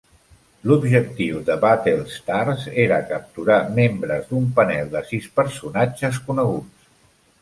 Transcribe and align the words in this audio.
L'objectiu 0.69 1.41
de 1.49 1.57
"Battlestars" 1.65 2.65
era 2.85 2.97
"capturar" 3.11 3.59
membres 3.81 4.27
d'un 4.33 4.49
panel 4.59 4.91
de 4.97 5.05
sis 5.11 5.29
personatges 5.41 6.23
coneguts. 6.31 6.91